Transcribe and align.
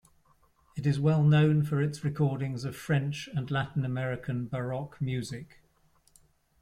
It 0.75 0.87
is 0.87 0.99
well 0.99 1.21
known 1.21 1.61
for 1.61 1.79
its 1.79 2.03
recordings 2.03 2.65
of 2.65 2.75
French 2.75 3.29
and 3.35 3.51
Latin 3.51 3.85
American 3.85 4.47
Baroque 4.47 4.99
music. 4.99 5.61